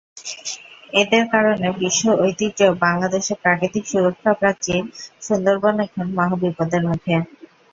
[0.93, 4.81] এদের কারণে বিশ্ব ঐতিহ্য, বাংলাদেশের প্রাকৃতিক সুরক্ষা প্রাচীর
[5.21, 7.15] সুন্দরবন এখন মহাবিপদের মুখে।